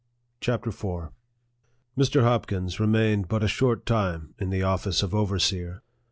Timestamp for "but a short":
3.27-3.85